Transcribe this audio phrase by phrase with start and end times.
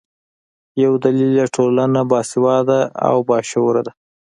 [0.83, 3.91] یو دلیل یې ټولنه باسواده او باشعوره ده.